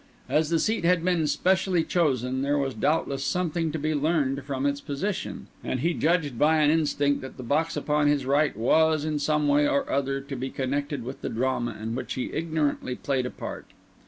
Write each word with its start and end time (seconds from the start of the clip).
As 0.27 0.49
the 0.49 0.57
seat 0.57 0.83
had 0.83 1.05
been 1.05 1.27
specially 1.27 1.83
chosen 1.83 2.41
there 2.41 2.57
was 2.57 2.73
doubtless 2.73 3.23
something 3.23 3.71
to 3.71 3.77
be 3.77 3.93
learned 3.93 4.43
from 4.45 4.65
its 4.65 4.81
position; 4.81 5.45
and 5.63 5.81
he 5.81 5.93
judged 5.93 6.39
by 6.39 6.57
an 6.57 6.71
instinct 6.71 7.21
that 7.21 7.37
the 7.37 7.43
box 7.43 7.77
upon 7.77 8.07
his 8.07 8.25
right 8.25 8.57
was, 8.57 9.05
in 9.05 9.19
some 9.19 9.47
way 9.47 9.67
or 9.67 9.87
other, 9.91 10.19
to 10.19 10.35
be 10.35 10.49
connected 10.49 11.03
with 11.03 11.21
the 11.21 11.29
drama 11.29 11.77
in 11.79 11.93
which 11.93 12.15
he 12.15 12.33
ignorantly 12.33 12.95
played 12.95 13.27
a 13.27 13.29
part. 13.29 13.67